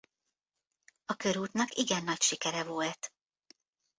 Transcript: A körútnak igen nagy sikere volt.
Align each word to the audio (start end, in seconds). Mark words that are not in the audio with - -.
A 1.05 1.13
körútnak 1.15 1.73
igen 1.75 2.03
nagy 2.03 2.21
sikere 2.21 2.63
volt. 2.63 3.13